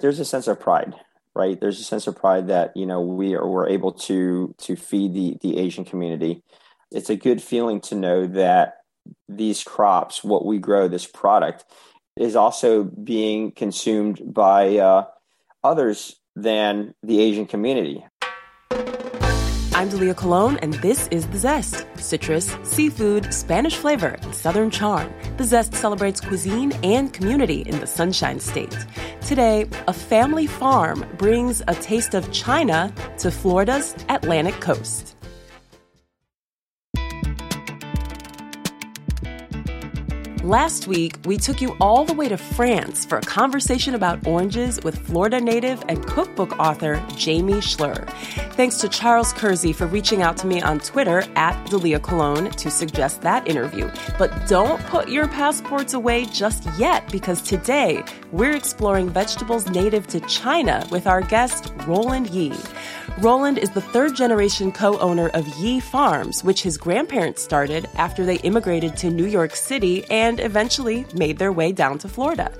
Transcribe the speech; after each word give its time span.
There's 0.00 0.20
a 0.20 0.24
sense 0.24 0.48
of 0.48 0.60
pride, 0.60 0.94
right? 1.34 1.60
There's 1.60 1.80
a 1.80 1.84
sense 1.84 2.06
of 2.06 2.16
pride 2.16 2.48
that 2.48 2.76
you 2.76 2.86
know 2.86 3.00
we 3.00 3.34
are 3.34 3.46
we're 3.46 3.68
able 3.68 3.92
to 3.92 4.54
to 4.58 4.76
feed 4.76 5.14
the 5.14 5.36
the 5.40 5.58
Asian 5.58 5.84
community. 5.84 6.42
It's 6.90 7.10
a 7.10 7.16
good 7.16 7.42
feeling 7.42 7.80
to 7.82 7.94
know 7.94 8.26
that 8.26 8.78
these 9.28 9.62
crops, 9.62 10.24
what 10.24 10.44
we 10.44 10.58
grow, 10.58 10.88
this 10.88 11.06
product, 11.06 11.64
is 12.16 12.36
also 12.36 12.84
being 12.84 13.52
consumed 13.52 14.20
by 14.24 14.78
uh, 14.78 15.04
others 15.62 16.16
than 16.34 16.94
the 17.02 17.20
Asian 17.20 17.46
community. 17.46 18.04
I'm 19.78 19.88
Dalia 19.90 20.16
Colon, 20.16 20.56
and 20.56 20.74
this 20.74 21.06
is 21.12 21.28
The 21.28 21.38
Zest. 21.38 21.86
Citrus, 21.98 22.56
seafood, 22.64 23.32
Spanish 23.32 23.76
flavor, 23.76 24.18
and 24.22 24.34
Southern 24.34 24.72
charm. 24.72 25.14
The 25.36 25.44
Zest 25.44 25.72
celebrates 25.72 26.20
cuisine 26.20 26.72
and 26.82 27.12
community 27.12 27.60
in 27.60 27.78
the 27.78 27.86
Sunshine 27.86 28.40
State. 28.40 28.76
Today, 29.20 29.66
a 29.86 29.92
family 29.92 30.48
farm 30.48 31.06
brings 31.16 31.62
a 31.68 31.76
taste 31.76 32.14
of 32.14 32.32
China 32.32 32.92
to 33.18 33.30
Florida's 33.30 33.94
Atlantic 34.08 34.60
coast. 34.60 35.14
Last 40.48 40.86
week, 40.86 41.18
we 41.26 41.36
took 41.36 41.60
you 41.60 41.76
all 41.78 42.06
the 42.06 42.14
way 42.14 42.26
to 42.26 42.38
France 42.38 43.04
for 43.04 43.18
a 43.18 43.20
conversation 43.20 43.94
about 43.94 44.26
oranges 44.26 44.80
with 44.82 44.98
Florida 44.98 45.42
native 45.42 45.84
and 45.88 46.02
cookbook 46.06 46.58
author 46.58 47.04
Jamie 47.14 47.60
Schler. 47.60 48.08
Thanks 48.54 48.78
to 48.78 48.88
Charles 48.88 49.34
Kersey 49.34 49.74
for 49.74 49.86
reaching 49.86 50.22
out 50.22 50.38
to 50.38 50.46
me 50.46 50.62
on 50.62 50.80
Twitter 50.80 51.18
at 51.36 51.62
Dalia 51.66 52.00
Colon 52.00 52.50
to 52.52 52.70
suggest 52.70 53.20
that 53.20 53.46
interview. 53.46 53.90
But 54.18 54.48
don't 54.48 54.80
put 54.86 55.10
your 55.10 55.28
passports 55.28 55.92
away 55.92 56.24
just 56.24 56.66
yet 56.78 57.06
because 57.12 57.42
today 57.42 58.02
we're 58.32 58.56
exploring 58.56 59.10
vegetables 59.10 59.68
native 59.68 60.06
to 60.06 60.20
China 60.20 60.88
with 60.90 61.06
our 61.06 61.20
guest, 61.20 61.74
Roland 61.86 62.30
Yee. 62.30 62.56
Roland 63.18 63.58
is 63.58 63.70
the 63.70 63.80
third 63.80 64.14
generation 64.14 64.70
co 64.70 64.96
owner 65.00 65.28
of 65.30 65.48
Yee 65.58 65.80
Farms, 65.80 66.44
which 66.44 66.62
his 66.62 66.78
grandparents 66.78 67.42
started 67.42 67.88
after 67.96 68.24
they 68.24 68.36
immigrated 68.36 68.96
to 68.98 69.10
New 69.10 69.26
York 69.26 69.56
City 69.56 70.04
and 70.08 70.38
eventually 70.38 71.04
made 71.14 71.38
their 71.38 71.50
way 71.50 71.72
down 71.72 71.98
to 71.98 72.08
Florida. 72.08 72.52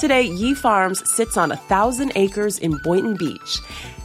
Today, 0.00 0.22
Yee 0.22 0.54
Farms 0.54 1.02
sits 1.14 1.36
on 1.36 1.52
a 1.52 1.56
thousand 1.56 2.12
acres 2.14 2.58
in 2.58 2.78
Boynton 2.84 3.16
Beach. 3.16 3.58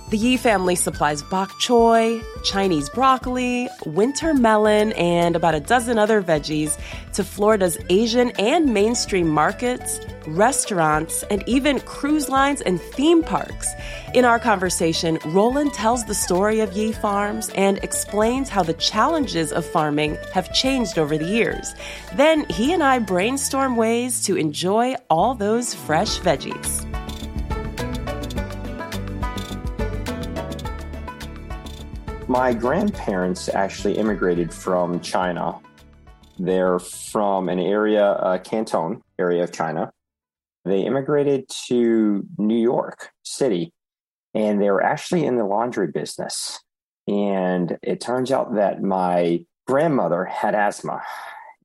The 0.10 0.18
Yee 0.18 0.38
family 0.38 0.76
supplies 0.76 1.24
bok 1.24 1.50
choy, 1.60 2.24
Chinese 2.44 2.88
broccoli, 2.88 3.68
winter 3.86 4.36
melon, 4.36 4.92
and 4.94 5.36
about 5.36 5.56
a 5.56 5.60
dozen 5.60 5.98
other 5.98 6.22
veggies 6.22 6.78
to 7.14 7.24
Florida's 7.24 7.80
Asian 7.90 8.30
and 8.32 8.72
mainstream 8.72 9.28
markets, 9.28 10.00
restaurants, 10.28 11.24
and 11.32 11.44
even 11.48 11.80
cruise 11.80 12.30
lines 12.30 12.62
and 12.62 12.80
theme 12.80 13.24
parks. 13.24 13.72
In 14.14 14.24
our 14.24 14.38
conversation, 14.38 15.18
Roland 15.26 15.74
tells 15.74 16.06
the 16.06 16.14
story 16.14 16.60
of 16.60 16.74
Yee 16.74 16.92
Farms 16.92 17.50
and 17.56 17.80
explains 17.80 18.50
how 18.50 18.62
the 18.62 18.74
challenges 18.74 19.52
of 19.52 19.66
farming 19.66 20.18
have 20.32 20.54
changed 20.54 21.00
over 21.00 21.18
the 21.18 21.26
years. 21.26 21.74
Then 22.14 22.48
he 22.50 22.72
and 22.72 22.84
I 22.84 23.00
brainstorm 23.00 23.76
ways 23.76 24.24
to 24.26 24.36
enjoy 24.36 24.96
all 25.10 25.34
those 25.34 25.74
fresh 25.74 26.20
veggies. 26.20 26.93
My 32.34 32.52
grandparents 32.52 33.48
actually 33.48 33.96
immigrated 33.96 34.52
from 34.52 35.00
China. 35.02 35.60
They're 36.40 36.80
from 36.80 37.48
an 37.48 37.60
area, 37.60 38.04
uh, 38.04 38.40
Canton 38.40 39.04
area 39.20 39.44
of 39.44 39.52
China. 39.52 39.92
They 40.66 40.82
immigrated 40.82 41.48
to 41.68 42.26
New 42.40 42.60
York 42.60 43.12
City 43.22 43.72
and 44.34 44.60
they 44.60 44.72
were 44.72 44.82
actually 44.82 45.28
in 45.28 45.38
the 45.38 45.46
laundry 45.46 45.92
business. 45.92 46.60
And 47.08 47.78
it 47.84 48.02
turns 48.02 48.32
out 48.32 48.56
that 48.56 48.82
my 48.82 49.46
grandmother 49.68 50.26
had 50.26 50.56
asthma. 50.56 51.04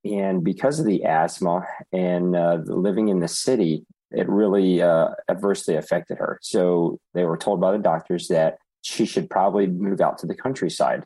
And 0.05 0.45
because 0.45 0.79
of 0.79 0.85
the 0.85 1.03
asthma 1.05 1.67
and 1.95 2.37
uh, 2.37 2.59
living 2.67 3.09
in 3.09 3.21
the 3.21 3.29
city, 3.29 3.87
it 4.11 4.29
really 4.29 4.83
uh, 4.83 5.09
adversely 5.31 5.77
affected 5.77 6.19
her. 6.19 6.39
So 6.43 7.01
they 7.15 7.25
were 7.25 7.39
told 7.39 7.59
by 7.59 7.73
the 7.73 7.79
doctors 7.79 8.29
that 8.29 8.59
she 8.83 9.07
should 9.07 9.29
probably 9.29 9.67
move 9.67 10.01
out 10.01 10.19
to 10.19 10.27
the 10.27 10.35
countryside, 10.35 11.05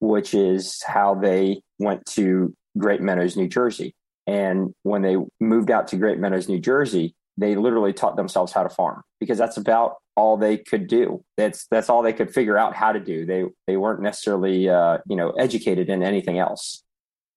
which 0.00 0.34
is 0.34 0.82
how 0.86 1.14
they 1.14 1.62
went 1.78 2.06
to 2.06 2.54
Great 2.78 3.00
Meadows, 3.00 3.36
New 3.36 3.48
Jersey. 3.48 3.94
And 4.26 4.74
when 4.82 5.02
they 5.02 5.16
moved 5.40 5.70
out 5.70 5.88
to 5.88 5.96
Great 5.96 6.18
Meadows, 6.18 6.48
New 6.48 6.60
Jersey, 6.60 7.14
they 7.36 7.56
literally 7.56 7.92
taught 7.92 8.16
themselves 8.16 8.52
how 8.52 8.62
to 8.62 8.68
farm 8.68 9.02
because 9.18 9.38
that's 9.38 9.56
about 9.56 9.96
all 10.16 10.36
they 10.36 10.58
could 10.58 10.86
do. 10.86 11.24
That's 11.36 11.66
that's 11.70 11.88
all 11.88 12.02
they 12.02 12.12
could 12.12 12.32
figure 12.32 12.58
out 12.58 12.76
how 12.76 12.92
to 12.92 13.00
do. 13.00 13.24
They 13.24 13.44
they 13.66 13.76
weren't 13.76 14.02
necessarily 14.02 14.68
uh, 14.68 14.98
you 15.08 15.16
know 15.16 15.30
educated 15.30 15.88
in 15.88 16.02
anything 16.02 16.38
else. 16.38 16.82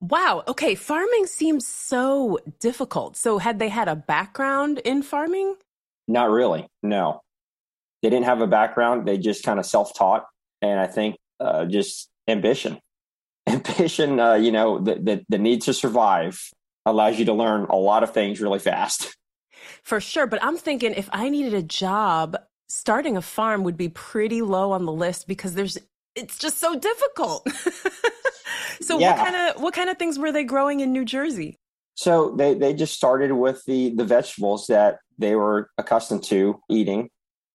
Wow. 0.01 0.44
Okay, 0.47 0.75
farming 0.75 1.28
seems 1.28 1.66
so 1.66 2.38
difficult. 2.59 3.16
So 3.16 3.38
had 3.38 3.59
they 3.59 3.69
had 3.69 3.88
a 3.88 3.95
background 3.95 4.79
in 4.79 5.01
farming? 5.01 5.56
Not 6.09 6.29
really. 6.29 6.67
No 6.81 7.22
they 8.03 8.09
didn't 8.09 8.25
have 8.25 8.41
a 8.41 8.47
background. 8.47 9.08
They 9.08 9.18
just 9.18 9.44
kind 9.44 9.59
of 9.59 9.66
self 9.66 9.96
taught. 9.96 10.25
And 10.62 10.80
I 10.80 10.88
think 10.88 11.16
uh, 11.40 11.66
just 11.66 12.09
ambition, 12.28 12.80
ambition, 13.47 14.19
uh, 14.19 14.36
you 14.36 14.52
know, 14.52 14.78
the, 14.78 14.96
the, 14.96 15.25
the 15.30 15.38
need 15.40 15.64
to 15.64 15.74
survive 15.74 16.40
allows 16.86 17.18
you 17.18 17.25
to 17.25 17.34
learn 17.34 17.66
a 17.69 17.75
lot 17.75 18.03
of 18.03 18.13
things 18.13 18.42
really 18.42 18.59
fast. 18.59 19.16
For 19.84 20.02
sure. 20.02 20.28
But 20.28 20.44
I'm 20.44 20.58
thinking 20.58 20.94
if 20.94 21.09
I 21.13 21.30
needed 21.30 21.53
a 21.53 21.63
job, 21.63 22.38
starting 22.68 23.16
a 23.16 23.22
farm 23.22 23.63
would 23.63 23.78
be 23.78 23.90
pretty 23.90 24.42
low 24.42 24.72
on 24.72 24.86
the 24.86 24.92
list 24.92 25.28
because 25.28 25.56
there's, 25.56 25.78
it's 26.16 26.38
just 26.38 26.59
so 26.59 26.78
difficult. 26.78 27.47
so 28.81 29.00
yeah. 29.00 29.12
what 29.12 29.18
kind 29.18 29.36
of, 29.36 29.62
what 29.62 29.74
kind 29.74 29.90
of 29.90 29.97
things 29.97 30.19
were 30.19 30.31
they 30.31 30.44
growing 30.44 30.81
in 30.81 30.92
New 30.92 31.06
Jersey? 31.06 31.58
So 31.96 32.36
they, 32.36 32.53
they 32.53 32.74
just 32.74 32.94
started 32.94 33.31
with 33.31 33.63
the, 33.66 33.94
the 33.96 34.03
vegetables 34.03 34.68
that 34.68 35.00
they 35.18 35.36
were 35.36 35.69
accustomed 35.78 36.24
to 36.25 36.62
eating 36.69 37.09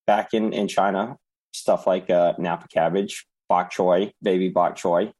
back 0.09 0.33
in, 0.33 0.53
in 0.53 0.67
China, 0.67 1.15
stuff 1.53 1.85
like 1.85 2.09
uh, 2.09 2.33
Napa 2.39 2.67
cabbage, 2.67 3.27
bok 3.47 3.71
choy, 3.71 4.11
baby 4.23 4.49
bok 4.49 4.75
choy. 4.75 5.13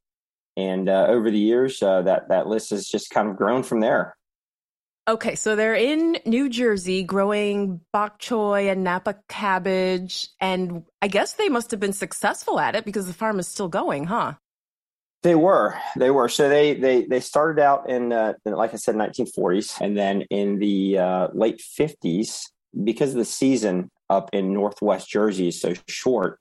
And 0.57 0.89
uh, 0.89 1.05
over 1.07 1.29
the 1.29 1.38
years, 1.38 1.83
uh, 1.83 2.01
that, 2.01 2.29
that 2.29 2.47
list 2.47 2.72
has 2.72 2.88
just 2.88 3.11
kind 3.11 3.29
of 3.29 3.38
grown 3.38 3.61
from 3.61 3.81
there. 3.81 4.17
Okay, 5.07 5.35
so 5.35 5.55
they're 5.55 5.75
in 5.75 6.17
New 6.25 6.50
Jersey 6.50 7.03
growing 7.03 7.81
bok 7.94 8.19
choy 8.19 8.72
and 8.72 8.83
Napa 8.83 9.17
cabbage. 9.27 10.29
And 10.41 10.85
I 11.03 11.07
guess 11.07 11.33
they 11.33 11.50
must 11.50 11.69
have 11.69 11.79
been 11.79 11.94
successful 11.94 12.59
at 12.59 12.73
it 12.73 12.83
because 12.83 13.06
the 13.06 13.13
farm 13.13 13.38
is 13.38 13.47
still 13.47 13.69
going, 13.69 14.06
huh? 14.06 14.33
They 15.21 15.35
were, 15.35 15.77
they 15.97 16.09
were. 16.09 16.29
So 16.29 16.50
they 16.50 16.73
they 16.73 17.03
they 17.03 17.19
started 17.19 17.61
out 17.61 17.89
in, 17.89 18.11
uh, 18.11 18.33
like 18.45 18.73
I 18.73 18.77
said, 18.77 18.95
1940s, 18.95 19.81
and 19.81 19.97
then 19.97 20.21
in 20.31 20.59
the 20.59 20.97
uh, 20.97 21.27
late 21.33 21.61
50s, 21.61 22.45
because 22.83 23.11
of 23.11 23.17
the 23.17 23.25
season 23.25 23.91
up 24.09 24.29
in 24.33 24.53
Northwest 24.53 25.09
Jersey 25.09 25.49
is 25.49 25.59
so 25.59 25.73
short, 25.87 26.39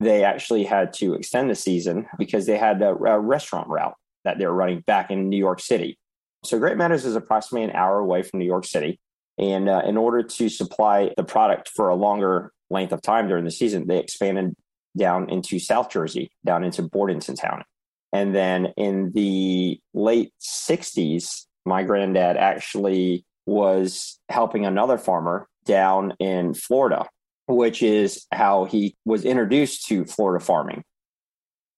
they 0.00 0.24
actually 0.24 0.64
had 0.64 0.92
to 0.94 1.14
extend 1.14 1.50
the 1.50 1.54
season 1.54 2.06
because 2.18 2.46
they 2.46 2.58
had 2.58 2.80
a, 2.82 2.90
a 2.90 3.18
restaurant 3.18 3.68
route 3.68 3.94
that 4.24 4.38
they 4.38 4.46
were 4.46 4.54
running 4.54 4.80
back 4.80 5.10
in 5.10 5.28
New 5.28 5.36
York 5.36 5.60
City. 5.60 5.98
So 6.44 6.58
Great 6.58 6.76
Meadows 6.76 7.04
is 7.04 7.16
approximately 7.16 7.64
an 7.64 7.76
hour 7.76 7.98
away 7.98 8.22
from 8.22 8.38
New 8.38 8.46
York 8.46 8.64
City. 8.64 9.00
And 9.38 9.68
uh, 9.68 9.82
in 9.84 9.96
order 9.96 10.22
to 10.22 10.48
supply 10.48 11.12
the 11.16 11.24
product 11.24 11.70
for 11.74 11.88
a 11.88 11.94
longer 11.94 12.52
length 12.70 12.92
of 12.92 13.02
time 13.02 13.28
during 13.28 13.44
the 13.44 13.50
season, 13.50 13.86
they 13.86 13.98
expanded 13.98 14.54
down 14.96 15.30
into 15.30 15.58
South 15.58 15.90
Jersey, 15.90 16.30
down 16.44 16.64
into 16.64 16.82
Bordentown 16.82 17.36
town. 17.36 17.64
And 18.12 18.34
then 18.34 18.72
in 18.76 19.12
the 19.12 19.80
late 19.94 20.32
60s, 20.40 21.44
my 21.64 21.82
granddad 21.82 22.36
actually 22.36 23.24
was 23.46 24.18
helping 24.28 24.66
another 24.66 24.98
farmer 24.98 25.46
down 25.68 26.14
in 26.18 26.54
Florida, 26.54 27.06
which 27.46 27.82
is 27.82 28.26
how 28.32 28.64
he 28.64 28.96
was 29.04 29.24
introduced 29.24 29.86
to 29.86 30.04
Florida 30.04 30.44
farming. 30.44 30.82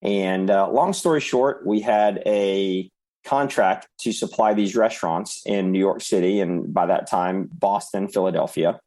And 0.00 0.48
uh, 0.50 0.70
long 0.70 0.94
story 0.94 1.20
short, 1.20 1.66
we 1.66 1.80
had 1.80 2.22
a 2.24 2.88
contract 3.24 3.86
to 4.00 4.12
supply 4.12 4.54
these 4.54 4.74
restaurants 4.74 5.42
in 5.44 5.72
New 5.72 5.78
York 5.78 6.00
City 6.00 6.40
and 6.40 6.72
by 6.72 6.86
that 6.86 7.06
time, 7.06 7.50
Boston, 7.52 8.08
Philadelphia. 8.08 8.80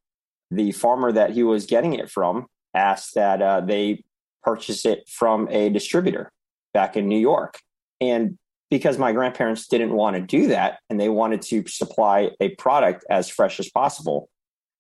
The 0.50 0.72
farmer 0.72 1.12
that 1.12 1.32
he 1.32 1.44
was 1.44 1.68
getting 1.68 1.94
it 1.94 2.10
from 2.10 2.48
asked 2.74 3.14
that 3.14 3.42
uh, 3.42 3.62
they 3.62 4.04
purchase 4.42 4.86
it 4.86 5.08
from 5.08 5.48
a 5.52 5.70
distributor 5.70 6.32
back 6.74 6.98
in 6.98 7.08
New 7.08 7.20
York. 7.20 7.60
And 8.02 8.38
because 8.72 8.98
my 8.98 9.12
grandparents 9.12 9.68
didn't 9.68 9.94
want 9.94 10.16
to 10.16 10.22
do 10.22 10.48
that 10.48 10.80
and 10.90 11.00
they 11.00 11.10
wanted 11.10 11.44
to 11.44 11.64
supply 11.68 12.32
a 12.40 12.50
product 12.56 13.06
as 13.10 13.30
fresh 13.30 13.60
as 13.60 13.70
possible, 13.70 14.30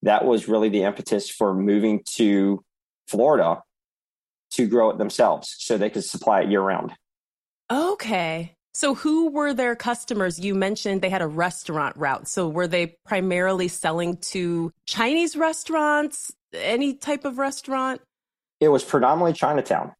that 0.03 0.25
was 0.25 0.47
really 0.47 0.69
the 0.69 0.83
impetus 0.83 1.29
for 1.29 1.53
moving 1.53 2.03
to 2.15 2.63
Florida 3.07 3.61
to 4.51 4.67
grow 4.67 4.89
it 4.91 4.97
themselves 4.97 5.55
so 5.57 5.77
they 5.77 5.89
could 5.89 6.03
supply 6.03 6.41
it 6.41 6.49
year 6.49 6.61
round. 6.61 6.93
Okay. 7.71 8.55
So, 8.75 8.95
who 8.95 9.29
were 9.29 9.53
their 9.53 9.75
customers? 9.75 10.39
You 10.39 10.55
mentioned 10.55 11.01
they 11.01 11.09
had 11.09 11.21
a 11.21 11.27
restaurant 11.27 11.95
route. 11.95 12.27
So, 12.27 12.49
were 12.49 12.67
they 12.67 12.97
primarily 13.05 13.67
selling 13.67 14.17
to 14.31 14.71
Chinese 14.87 15.35
restaurants, 15.35 16.31
any 16.53 16.95
type 16.95 17.23
of 17.23 17.37
restaurant? 17.37 18.01
It 18.59 18.69
was 18.69 18.83
predominantly 18.83 19.33
Chinatown. 19.33 19.93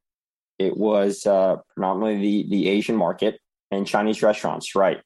It 0.58 0.76
was 0.76 1.26
uh, 1.26 1.58
predominantly 1.74 2.44
the, 2.44 2.50
the 2.50 2.70
Asian 2.70 2.96
market 2.96 3.40
and 3.72 3.86
Chinese 3.86 4.24
restaurants, 4.24 4.76
right? 4.76 5.02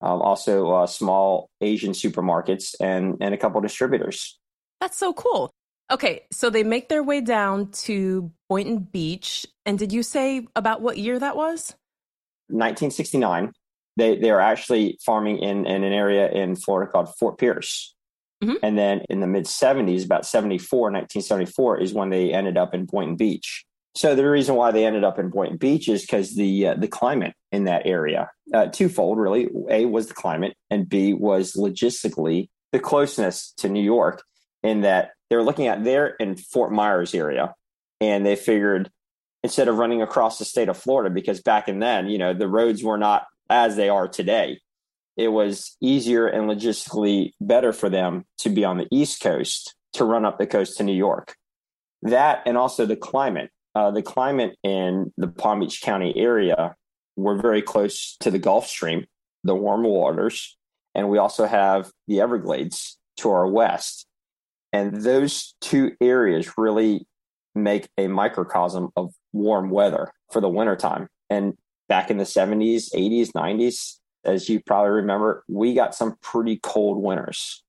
Um, 0.00 0.22
also, 0.22 0.70
uh, 0.70 0.86
small 0.86 1.50
Asian 1.60 1.92
supermarkets 1.92 2.74
and, 2.80 3.16
and 3.20 3.34
a 3.34 3.36
couple 3.36 3.60
distributors. 3.60 4.38
That's 4.80 4.96
so 4.96 5.12
cool. 5.12 5.50
Okay, 5.90 6.26
so 6.30 6.50
they 6.50 6.62
make 6.62 6.88
their 6.88 7.02
way 7.02 7.20
down 7.20 7.70
to 7.70 8.30
Boynton 8.48 8.78
Beach. 8.78 9.46
And 9.64 9.78
did 9.78 9.92
you 9.92 10.02
say 10.02 10.46
about 10.54 10.82
what 10.82 10.98
year 10.98 11.18
that 11.18 11.34
was? 11.34 11.74
1969. 12.48 13.52
They, 13.96 14.18
they 14.18 14.30
are 14.30 14.40
actually 14.40 14.98
farming 15.04 15.38
in, 15.38 15.66
in 15.66 15.82
an 15.82 15.92
area 15.92 16.30
in 16.30 16.56
Florida 16.56 16.90
called 16.90 17.14
Fort 17.18 17.38
Pierce. 17.38 17.94
Mm-hmm. 18.42 18.56
And 18.62 18.78
then 18.78 19.02
in 19.08 19.20
the 19.20 19.26
mid 19.26 19.46
70s, 19.46 20.04
about 20.04 20.24
74, 20.24 20.92
1974, 20.92 21.80
is 21.80 21.92
when 21.92 22.10
they 22.10 22.32
ended 22.32 22.56
up 22.56 22.74
in 22.74 22.84
Boynton 22.84 23.16
Beach. 23.16 23.64
So 23.94 24.14
the 24.14 24.28
reason 24.28 24.54
why 24.54 24.70
they 24.70 24.86
ended 24.86 25.04
up 25.04 25.18
in 25.18 25.30
Boynton 25.30 25.56
Beach 25.56 25.88
is 25.88 26.02
because 26.02 26.34
the 26.34 26.68
uh, 26.68 26.74
the 26.74 26.88
climate 26.88 27.34
in 27.50 27.64
that 27.64 27.86
area, 27.86 28.30
uh, 28.54 28.66
twofold 28.66 29.18
really. 29.18 29.48
A 29.70 29.86
was 29.86 30.06
the 30.08 30.14
climate, 30.14 30.56
and 30.70 30.88
B 30.88 31.14
was 31.14 31.54
logistically 31.54 32.48
the 32.72 32.78
closeness 32.78 33.52
to 33.58 33.68
New 33.68 33.82
York. 33.82 34.22
In 34.62 34.82
that 34.82 35.12
they 35.30 35.36
were 35.36 35.42
looking 35.42 35.68
at 35.68 35.84
there 35.84 36.08
in 36.08 36.36
Fort 36.36 36.72
Myers 36.72 37.14
area, 37.14 37.54
and 38.00 38.24
they 38.24 38.36
figured 38.36 38.90
instead 39.42 39.68
of 39.68 39.78
running 39.78 40.02
across 40.02 40.38
the 40.38 40.44
state 40.44 40.68
of 40.68 40.76
Florida, 40.76 41.10
because 41.10 41.40
back 41.40 41.68
in 41.68 41.78
then, 41.78 42.08
you 42.08 42.18
know, 42.18 42.34
the 42.34 42.48
roads 42.48 42.82
were 42.82 42.98
not 42.98 43.26
as 43.48 43.76
they 43.76 43.88
are 43.88 44.08
today. 44.08 44.60
It 45.16 45.28
was 45.28 45.76
easier 45.80 46.26
and 46.26 46.48
logistically 46.48 47.32
better 47.40 47.72
for 47.72 47.88
them 47.88 48.24
to 48.38 48.50
be 48.50 48.64
on 48.64 48.78
the 48.78 48.86
East 48.92 49.20
Coast 49.20 49.74
to 49.94 50.04
run 50.04 50.24
up 50.24 50.38
the 50.38 50.46
coast 50.46 50.76
to 50.78 50.84
New 50.84 50.94
York. 50.94 51.34
That 52.02 52.42
and 52.46 52.56
also 52.56 52.86
the 52.86 52.96
climate 52.96 53.50
uh, 53.78 53.92
the 53.92 54.02
climate 54.02 54.56
in 54.64 55.12
the 55.16 55.28
Palm 55.28 55.60
Beach 55.60 55.80
County 55.82 56.12
area, 56.16 56.74
we're 57.14 57.40
very 57.40 57.62
close 57.62 58.16
to 58.18 58.28
the 58.28 58.38
Gulf 58.38 58.66
Stream, 58.66 59.06
the 59.44 59.54
warm 59.54 59.84
waters, 59.84 60.58
and 60.96 61.08
we 61.08 61.18
also 61.18 61.46
have 61.46 61.92
the 62.08 62.20
Everglades 62.20 62.98
to 63.18 63.30
our 63.30 63.46
west. 63.46 64.04
And 64.72 65.02
those 65.02 65.54
two 65.60 65.92
areas 66.00 66.58
really 66.58 67.06
make 67.54 67.88
a 67.96 68.08
microcosm 68.08 68.88
of 68.96 69.14
warm 69.32 69.70
weather 69.70 70.10
for 70.32 70.40
the 70.40 70.48
wintertime. 70.48 71.06
And 71.30 71.54
back 71.88 72.10
in 72.10 72.16
the 72.16 72.24
70s, 72.24 72.92
80s, 72.92 73.30
90s, 73.30 73.98
as 74.24 74.48
you 74.48 74.60
probably 74.66 74.90
remember, 74.90 75.44
we 75.46 75.72
got 75.72 75.94
some 75.94 76.16
pretty 76.20 76.58
cold 76.64 77.00
winters. 77.00 77.62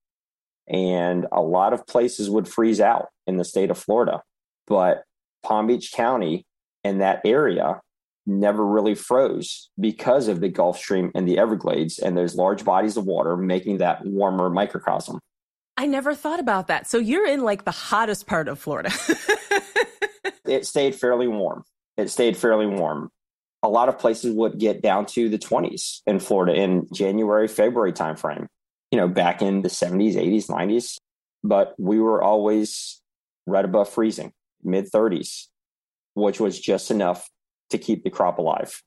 And 0.67 1.27
a 1.31 1.41
lot 1.41 1.73
of 1.73 1.85
places 1.85 2.31
would 2.31 2.47
freeze 2.47 2.81
out 2.81 3.09
in 3.27 3.37
the 3.37 3.45
state 3.45 3.69
of 3.69 3.77
Florida. 3.77 4.23
But 4.65 5.03
Palm 5.43 5.67
Beach 5.67 5.91
County 5.91 6.45
and 6.83 7.01
that 7.01 7.21
area 7.25 7.81
never 8.25 8.65
really 8.65 8.95
froze 8.95 9.69
because 9.79 10.27
of 10.27 10.39
the 10.39 10.49
Gulf 10.49 10.77
Stream 10.77 11.11
and 11.15 11.27
the 11.27 11.39
Everglades 11.39 11.99
and 11.99 12.17
those 12.17 12.35
large 12.35 12.63
bodies 12.63 12.97
of 12.97 13.05
water 13.05 13.35
making 13.35 13.79
that 13.79 14.05
warmer 14.05 14.49
microcosm. 14.49 15.19
I 15.77 15.87
never 15.87 16.13
thought 16.13 16.39
about 16.39 16.67
that. 16.67 16.87
So 16.87 16.97
you're 16.97 17.27
in 17.27 17.41
like 17.41 17.65
the 17.65 17.71
hottest 17.71 18.27
part 18.27 18.47
of 18.47 18.59
Florida. 18.59 18.91
it 20.45 20.65
stayed 20.65 20.95
fairly 20.95 21.27
warm. 21.27 21.63
It 21.97 22.09
stayed 22.09 22.37
fairly 22.37 22.65
warm. 22.65 23.09
A 23.63 23.69
lot 23.69 23.89
of 23.89 23.97
places 23.97 24.33
would 24.33 24.57
get 24.57 24.81
down 24.81 25.05
to 25.07 25.29
the 25.29 25.37
20s 25.37 26.01
in 26.05 26.19
Florida 26.19 26.53
in 26.53 26.87
January, 26.93 27.47
February 27.47 27.91
timeframe, 27.91 28.47
you 28.91 28.97
know, 28.97 29.07
back 29.07 29.41
in 29.41 29.61
the 29.61 29.69
70s, 29.69 30.15
80s, 30.15 30.47
90s. 30.47 30.97
But 31.43 31.75
we 31.77 31.99
were 31.99 32.21
always 32.21 33.01
right 33.47 33.65
above 33.65 33.89
freezing 33.89 34.31
mid 34.63 34.91
30s, 34.91 35.47
which 36.13 36.39
was 36.39 36.59
just 36.59 36.91
enough 36.91 37.29
to 37.69 37.77
keep 37.77 38.03
the 38.03 38.09
crop 38.09 38.39
alive. 38.39 38.81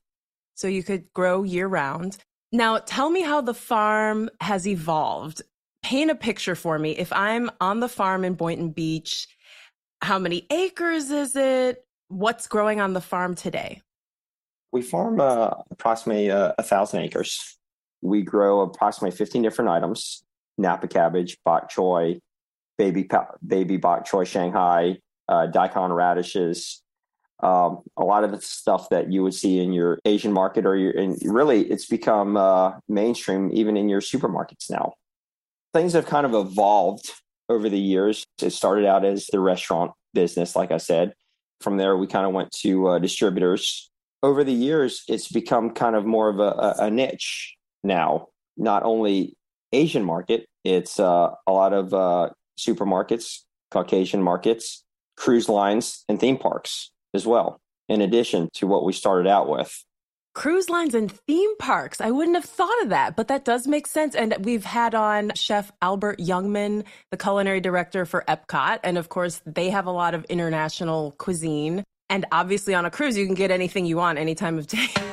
So 0.55 0.67
you 0.67 0.83
could 0.83 1.11
grow 1.13 1.43
year 1.43 1.67
round. 1.67 2.17
Now, 2.51 2.77
tell 2.77 3.09
me 3.09 3.21
how 3.21 3.41
the 3.41 3.53
farm 3.53 4.29
has 4.41 4.67
evolved. 4.67 5.41
Paint 5.81 6.11
a 6.11 6.15
picture 6.15 6.55
for 6.55 6.77
me. 6.77 6.91
If 6.91 7.11
I'm 7.11 7.49
on 7.59 7.79
the 7.79 7.89
farm 7.89 8.23
in 8.23 8.35
Boynton 8.35 8.69
Beach, 8.69 9.27
how 10.01 10.19
many 10.19 10.45
acres 10.51 11.09
is 11.09 11.35
it? 11.35 11.85
What's 12.09 12.47
growing 12.47 12.79
on 12.79 12.93
the 12.93 13.01
farm 13.01 13.35
today? 13.35 13.81
We 14.71 14.81
farm 14.81 15.19
uh, 15.19 15.51
approximately 15.71 16.29
uh, 16.29 16.53
a 16.57 16.63
thousand 16.63 17.01
acres. 17.01 17.57
We 18.01 18.21
grow 18.21 18.61
approximately 18.61 19.15
15 19.15 19.41
different 19.41 19.69
items 19.71 20.23
Napa 20.57 20.87
cabbage, 20.87 21.37
bok 21.43 21.71
choy, 21.71 22.19
baby, 22.77 23.09
baby 23.45 23.77
bok 23.77 24.07
choy 24.07 24.25
Shanghai, 24.25 24.97
uh, 25.29 25.47
daikon 25.47 25.91
radishes, 25.91 26.81
um, 27.41 27.79
a 27.97 28.03
lot 28.03 28.23
of 28.23 28.31
the 28.31 28.39
stuff 28.41 28.89
that 28.89 29.11
you 29.11 29.21
would 29.23 29.33
see 29.33 29.59
in 29.59 29.73
your 29.73 29.99
Asian 30.05 30.31
market, 30.31 30.65
or 30.65 30.77
your, 30.77 30.91
and 30.91 31.17
really, 31.25 31.61
it's 31.69 31.85
become 31.85 32.37
uh, 32.37 32.73
mainstream 32.87 33.49
even 33.51 33.75
in 33.75 33.89
your 33.89 34.01
supermarkets 34.01 34.69
now. 34.69 34.93
Things 35.73 35.93
have 35.93 36.05
kind 36.05 36.25
of 36.25 36.33
evolved 36.33 37.11
over 37.49 37.67
the 37.67 37.79
years. 37.79 38.25
It 38.41 38.51
started 38.51 38.85
out 38.85 39.03
as 39.03 39.27
the 39.27 39.39
restaurant 39.39 39.91
business, 40.13 40.55
like 40.55 40.71
I 40.71 40.77
said. 40.77 41.13
From 41.59 41.77
there, 41.77 41.97
we 41.97 42.07
kind 42.07 42.25
of 42.25 42.33
went 42.33 42.51
to 42.61 42.87
uh, 42.87 42.99
distributors. 42.99 43.89
Over 44.21 44.43
the 44.43 44.53
years, 44.53 45.03
it's 45.09 45.27
become 45.27 45.71
kind 45.71 45.95
of 45.95 46.05
more 46.05 46.29
of 46.29 46.39
a, 46.39 46.75
a 46.79 46.89
niche 46.89 47.55
now. 47.83 48.27
Not 48.55 48.83
only 48.83 49.35
Asian 49.73 50.05
market, 50.05 50.47
it's 50.63 50.99
uh, 50.99 51.31
a 51.45 51.51
lot 51.51 51.73
of 51.73 51.93
uh, 51.93 52.29
supermarkets, 52.57 53.39
Caucasian 53.71 54.21
markets, 54.21 54.85
cruise 55.15 55.49
lines, 55.49 56.03
and 56.07 56.19
theme 56.19 56.37
parks 56.37 56.91
as 57.13 57.25
well, 57.25 57.59
in 57.87 58.01
addition 58.01 58.49
to 58.53 58.67
what 58.67 58.85
we 58.85 58.93
started 58.93 59.29
out 59.29 59.49
with. 59.49 59.83
Cruise 60.33 60.67
lines 60.67 60.95
and 60.95 61.11
theme 61.11 61.55
parks. 61.57 62.01
I 62.01 62.09
wouldn't 62.09 62.35
have 62.35 62.45
thought 62.45 62.81
of 62.81 62.89
that, 62.89 63.15
but 63.15 63.27
that 63.27 63.45
does 63.45 63.67
make 63.67 63.85
sense. 63.85 64.15
And 64.15 64.35
we've 64.39 64.65
had 64.65 64.95
on 64.95 65.31
Chef 65.35 65.71
Albert 65.79 66.17
Youngman, 66.17 66.85
the 67.11 67.17
culinary 67.17 67.61
director 67.61 68.03
for 68.05 68.23
Epcot. 68.27 68.79
And 68.83 68.97
of 68.97 69.09
course, 69.09 69.41
they 69.45 69.69
have 69.69 69.85
a 69.85 69.91
lot 69.91 70.15
of 70.15 70.23
international 70.25 71.11
cuisine. 71.19 71.83
And 72.09 72.25
obviously, 72.31 72.73
on 72.73 72.85
a 72.85 72.89
cruise, 72.89 73.15
you 73.15 73.27
can 73.27 73.35
get 73.35 73.51
anything 73.51 73.85
you 73.85 73.97
want 73.97 74.17
any 74.17 74.33
time 74.33 74.57
of 74.57 74.65
day. 74.65 74.87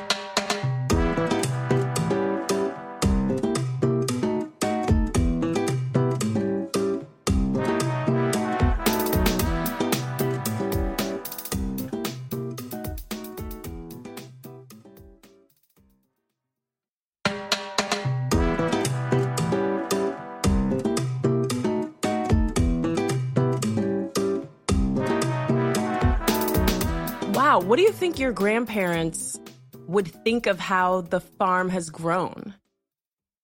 What 27.71 27.77
do 27.77 27.83
you 27.83 27.93
think 27.93 28.19
your 28.19 28.33
grandparents 28.33 29.39
would 29.87 30.09
think 30.25 30.45
of 30.45 30.59
how 30.59 30.99
the 30.99 31.21
farm 31.21 31.69
has 31.69 31.89
grown? 31.89 32.53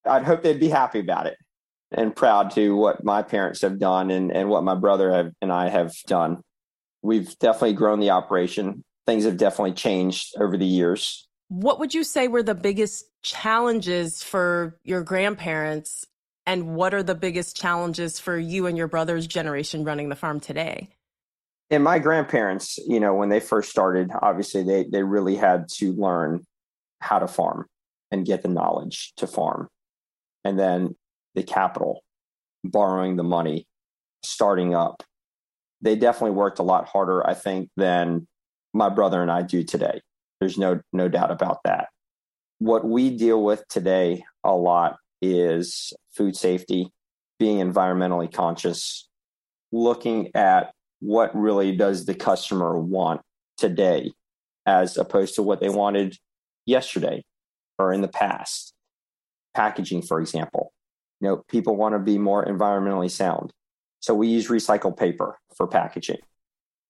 I'd 0.04 0.24
hope 0.24 0.42
they'd 0.42 0.60
be 0.60 0.68
happy 0.68 1.00
about 1.00 1.24
it 1.24 1.38
and 1.92 2.14
proud 2.14 2.50
to 2.50 2.76
what 2.76 3.02
my 3.02 3.22
parents 3.22 3.62
have 3.62 3.78
done 3.78 4.10
and, 4.10 4.30
and 4.30 4.50
what 4.50 4.64
my 4.64 4.74
brother 4.74 5.10
have, 5.10 5.32
and 5.40 5.50
I 5.50 5.70
have 5.70 5.94
done. 6.06 6.42
We've 7.00 7.38
definitely 7.38 7.72
grown 7.72 8.00
the 8.00 8.10
operation. 8.10 8.84
Things 9.06 9.24
have 9.24 9.38
definitely 9.38 9.72
changed 9.72 10.34
over 10.38 10.58
the 10.58 10.66
years. 10.66 11.26
What 11.48 11.78
would 11.78 11.94
you 11.94 12.04
say 12.04 12.28
were 12.28 12.42
the 12.42 12.54
biggest 12.54 13.06
challenges 13.22 14.22
for 14.22 14.78
your 14.84 15.02
grandparents? 15.02 16.04
And 16.44 16.74
what 16.74 16.92
are 16.92 17.02
the 17.02 17.14
biggest 17.14 17.56
challenges 17.56 18.20
for 18.20 18.38
you 18.38 18.66
and 18.66 18.76
your 18.76 18.88
brother's 18.88 19.26
generation 19.26 19.84
running 19.84 20.10
the 20.10 20.16
farm 20.16 20.38
today? 20.38 20.90
And 21.70 21.84
my 21.84 21.98
grandparents, 21.98 22.78
you 22.86 22.98
know, 22.98 23.14
when 23.14 23.28
they 23.28 23.40
first 23.40 23.70
started, 23.70 24.10
obviously 24.22 24.62
they 24.62 24.84
they 24.84 25.02
really 25.02 25.36
had 25.36 25.68
to 25.76 25.92
learn 25.92 26.44
how 27.00 27.18
to 27.18 27.28
farm 27.28 27.66
and 28.10 28.26
get 28.26 28.42
the 28.42 28.48
knowledge 28.48 29.12
to 29.16 29.26
farm. 29.26 29.68
And 30.44 30.58
then 30.58 30.96
the 31.34 31.42
capital, 31.42 32.02
borrowing 32.64 33.16
the 33.16 33.22
money, 33.22 33.66
starting 34.24 34.74
up. 34.74 35.02
They 35.80 35.94
definitely 35.94 36.36
worked 36.36 36.58
a 36.58 36.64
lot 36.64 36.88
harder, 36.88 37.24
I 37.24 37.34
think, 37.34 37.68
than 37.76 38.26
my 38.72 38.88
brother 38.88 39.22
and 39.22 39.30
I 39.30 39.42
do 39.42 39.62
today. 39.62 40.00
There's 40.40 40.58
no 40.58 40.80
no 40.92 41.08
doubt 41.08 41.30
about 41.30 41.58
that. 41.64 41.88
What 42.58 42.84
we 42.84 43.16
deal 43.16 43.42
with 43.44 43.62
today 43.68 44.24
a 44.42 44.54
lot 44.54 44.96
is 45.20 45.92
food 46.16 46.34
safety, 46.34 46.90
being 47.38 47.58
environmentally 47.58 48.32
conscious, 48.32 49.08
looking 49.70 50.30
at 50.34 50.72
what 51.00 51.34
really 51.34 51.76
does 51.76 52.04
the 52.04 52.14
customer 52.14 52.78
want 52.78 53.20
today 53.56 54.12
as 54.66 54.96
opposed 54.96 55.34
to 55.34 55.42
what 55.42 55.60
they 55.60 55.68
wanted 55.68 56.16
yesterday 56.66 57.22
or 57.78 57.92
in 57.92 58.00
the 58.00 58.08
past. 58.08 58.74
Packaging, 59.54 60.02
for 60.02 60.20
example. 60.20 60.72
You 61.20 61.28
know, 61.28 61.42
people 61.48 61.76
want 61.76 61.94
to 61.94 61.98
be 61.98 62.18
more 62.18 62.44
environmentally 62.44 63.10
sound. 63.10 63.52
So 64.00 64.14
we 64.14 64.28
use 64.28 64.48
recycled 64.48 64.96
paper 64.96 65.38
for 65.56 65.66
packaging. 65.66 66.18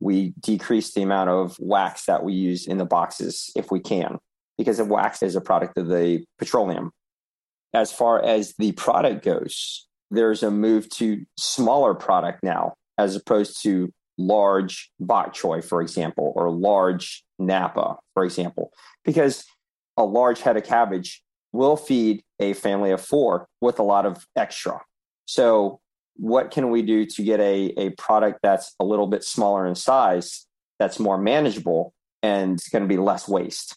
We 0.01 0.35
decrease 0.41 0.93
the 0.93 1.03
amount 1.03 1.31
of 1.31 1.57
wax 1.59 2.05
that 2.07 2.23
we 2.23 2.35
use 2.35 2.67
in 2.67 2.79
the 2.79 2.85
boxes 2.85 3.51
if 3.57 3.71
we 3.71 3.81
can, 3.81 4.19
because 4.59 4.79
of 4.79 4.89
wax 4.89 5.23
is 5.23 5.35
a 5.35 5.41
product 5.41 5.79
of 5.79 5.89
the 5.89 6.25
petroleum. 6.39 6.93
As 7.75 7.93
far 7.93 8.23
as 8.23 8.55
the 8.59 8.73
product 8.73 9.25
goes, 9.25 9.89
there's 10.11 10.43
a 10.43 10.51
move 10.51 10.89
to 10.91 11.25
smaller 11.37 11.95
product 11.95 12.43
now, 12.43 12.75
as 12.97 13.17
opposed 13.17 13.63
to 13.63 13.93
large 14.19 14.91
bok 15.01 15.35
choy, 15.35 15.65
for 15.65 15.81
example, 15.81 16.33
or 16.37 16.51
large 16.51 17.25
Napa, 17.39 17.97
for 18.15 18.25
example, 18.25 18.73
because 19.05 19.45
a 19.97 20.05
large 20.05 20.41
head 20.41 20.57
of 20.57 20.65
cabbage 20.65 21.23
will 21.53 21.77
feed 21.77 22.23
a 22.41 22.53
family 22.53 22.91
of 22.91 23.01
four 23.01 23.47
with 23.61 23.79
a 23.79 23.83
lot 23.83 24.05
of 24.05 24.27
extra. 24.37 24.81
So, 25.27 25.81
what 26.17 26.51
can 26.51 26.71
we 26.71 26.83
do 26.83 27.07
to 27.07 27.23
get 27.23 27.39
a, 27.39 27.73
a 27.77 27.91
product 27.91 28.41
that's 28.43 28.75
a 28.81 28.85
little 28.85 29.07
bit 29.07 29.23
smaller 29.23 29.67
in 29.67 29.77
size, 29.77 30.47
that's 30.79 30.99
more 30.99 31.17
manageable, 31.17 31.95
and 32.23 32.55
it's 32.55 32.69
going 32.69 32.83
to 32.83 32.89
be 32.89 32.97
less 32.97 33.29
waste? 33.29 33.77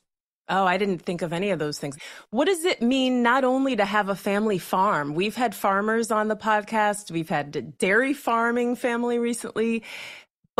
Oh, 0.49 0.65
I 0.65 0.77
didn't 0.77 0.99
think 0.99 1.21
of 1.21 1.31
any 1.31 1.51
of 1.51 1.59
those 1.59 1.79
things. 1.79 1.97
What 2.31 2.45
does 2.45 2.65
it 2.65 2.81
mean 2.81 3.23
not 3.23 3.45
only 3.45 3.75
to 3.75 3.85
have 3.85 4.09
a 4.09 4.15
family 4.15 4.57
farm? 4.57 5.13
We've 5.13 5.35
had 5.35 5.55
farmers 5.55 6.11
on 6.11 6.27
the 6.27 6.35
podcast, 6.35 7.09
we've 7.09 7.29
had 7.29 7.77
dairy 7.77 8.13
farming 8.13 8.75
family 8.75 9.17
recently. 9.17 9.83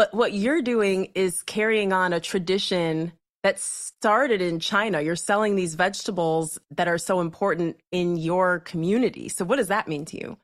But 0.01 0.15
what 0.15 0.33
you're 0.33 0.63
doing 0.63 1.09
is 1.13 1.43
carrying 1.43 1.93
on 1.93 2.11
a 2.11 2.19
tradition 2.19 3.11
that 3.43 3.59
started 3.59 4.41
in 4.41 4.59
China. 4.59 4.99
You're 4.99 5.15
selling 5.15 5.55
these 5.55 5.75
vegetables 5.75 6.57
that 6.71 6.87
are 6.87 6.97
so 6.97 7.19
important 7.19 7.77
in 7.91 8.17
your 8.17 8.61
community. 8.61 9.29
So, 9.29 9.45
what 9.45 9.57
does 9.57 9.67
that 9.67 9.87
mean 9.87 10.05
to 10.05 10.17
you? 10.17 10.37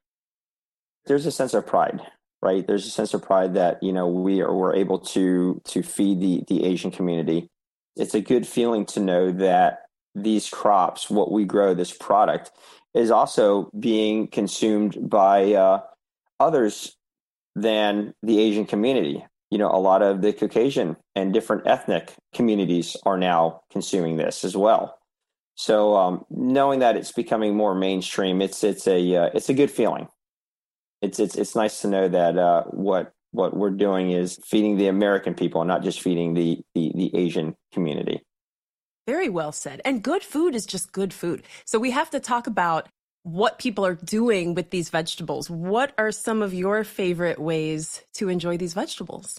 There's 1.08 1.26
a 1.26 1.32
sense 1.32 1.56
of 1.56 1.66
pride, 1.66 2.02
right? 2.40 2.68
There's 2.68 2.86
a 2.86 2.92
sense 2.92 3.16
of 3.16 3.24
pride 3.24 3.56
that 3.56 3.82
you 3.82 3.92
know 3.92 4.08
we 4.08 4.42
are 4.42 4.54
we're 4.54 4.76
able 4.76 5.00
to 5.16 5.60
to 5.66 5.82
feed 5.82 6.22
the 6.22 6.44
the 6.48 6.64
Asian 6.64 6.92
community. 6.92 7.50
It's 7.96 8.14
a 8.14 8.22
good 8.22 8.46
feeling 8.46 8.86
to 8.94 9.00
know 9.00 9.32
that 9.32 9.86
these 10.14 10.52
crops, 10.52 11.10
what 11.10 11.32
we 11.32 11.46
grow, 11.46 11.74
this 11.74 11.92
product, 11.92 12.52
is 12.94 13.10
also 13.10 13.72
being 13.80 14.28
consumed 14.28 15.10
by 15.10 15.54
uh, 15.54 15.82
others 16.40 16.96
than 17.56 18.14
the 18.22 18.40
Asian 18.40 18.68
community 18.68 19.26
you 19.50 19.58
know, 19.58 19.70
a 19.72 19.80
lot 19.80 20.02
of 20.02 20.22
the 20.22 20.34
Caucasian 20.34 20.98
and 21.16 21.34
different 21.34 21.68
ethnic 21.68 22.14
communities 22.34 22.98
are 23.06 23.18
now 23.18 23.62
consuming 23.72 24.18
this 24.18 24.44
as 24.44 24.56
well. 24.58 24.98
So 25.56 25.96
um, 25.96 26.26
knowing 26.30 26.80
that 26.80 26.96
it's 26.96 27.12
becoming 27.12 27.56
more 27.56 27.74
mainstream, 27.74 28.42
it's 28.42 28.64
it's 28.64 28.88
a 28.88 29.16
uh, 29.16 29.30
it's 29.34 29.50
a 29.50 29.54
good 29.54 29.72
feeling. 29.72 30.08
It's 31.02 31.20
it's 31.20 31.36
it's 31.36 31.56
nice 31.56 31.82
to 31.82 31.88
know 31.88 32.08
that 32.08 32.38
uh, 32.38 32.64
what 32.66 33.14
what 33.32 33.56
we're 33.56 33.72
doing 33.72 34.12
is 34.12 34.40
feeding 34.46 34.78
the 34.78 34.88
American 34.88 35.34
people, 35.34 35.64
not 35.66 35.84
just 35.84 36.02
feeding 36.02 36.34
the, 36.34 36.60
the 36.76 36.92
the 36.94 37.16
Asian 37.16 37.56
community. 37.74 38.22
Very 39.08 39.30
well 39.30 39.52
said. 39.52 39.82
And 39.86 40.04
good 40.04 40.22
food 40.22 40.54
is 40.54 40.66
just 40.66 40.92
good 40.92 41.14
food. 41.14 41.44
So 41.66 41.80
we 41.80 41.92
have 41.92 42.10
to 42.10 42.20
talk 42.20 42.46
about 42.46 42.90
what 43.28 43.60
people 43.60 43.86
are 43.86 43.96
doing 43.96 44.56
with 44.56 44.70
these 44.70 44.90
vegetables. 44.90 45.50
What 45.50 45.92
are 45.98 46.14
some 46.14 46.42
of 46.42 46.54
your 46.54 46.86
favorite 46.86 47.40
ways 47.40 48.02
to 48.14 48.30
enjoy 48.30 48.56
these 48.56 48.74
vegetables? 48.74 49.38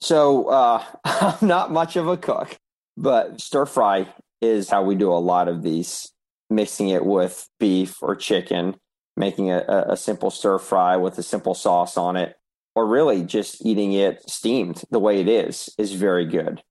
So, 0.00 0.48
uh, 0.48 0.84
I'm 1.04 1.48
not 1.48 1.72
much 1.72 1.96
of 1.96 2.06
a 2.06 2.16
cook, 2.16 2.56
but 2.96 3.40
stir 3.40 3.66
fry 3.66 4.06
is 4.40 4.70
how 4.70 4.84
we 4.84 4.94
do 4.94 5.12
a 5.12 5.14
lot 5.18 5.48
of 5.48 5.64
these, 5.64 6.12
mixing 6.50 6.90
it 6.90 7.04
with 7.04 7.48
beef 7.58 8.00
or 8.00 8.14
chicken, 8.14 8.76
making 9.16 9.50
a, 9.50 9.86
a 9.88 9.96
simple 9.96 10.30
stir 10.30 10.58
fry 10.58 10.96
with 10.96 11.18
a 11.18 11.22
simple 11.24 11.54
sauce 11.54 11.96
on 11.96 12.16
it, 12.16 12.36
or 12.76 12.86
really 12.86 13.24
just 13.24 13.64
eating 13.66 13.92
it 13.92 14.22
steamed 14.30 14.84
the 14.92 15.00
way 15.00 15.20
it 15.20 15.28
is, 15.28 15.68
is 15.78 15.94
very 15.94 16.26
good. 16.26 16.62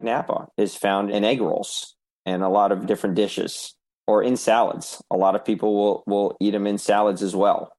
Napa 0.00 0.46
is 0.56 0.74
found 0.74 1.10
in 1.10 1.24
egg 1.24 1.42
rolls 1.42 1.94
and 2.24 2.42
a 2.42 2.48
lot 2.48 2.72
of 2.72 2.86
different 2.86 3.16
dishes 3.16 3.74
or 4.10 4.24
in 4.24 4.36
salads. 4.36 5.00
A 5.12 5.16
lot 5.16 5.36
of 5.36 5.44
people 5.44 5.72
will 5.76 6.02
will 6.04 6.36
eat 6.40 6.50
them 6.50 6.66
in 6.66 6.78
salads 6.78 7.22
as 7.22 7.36
well. 7.36 7.72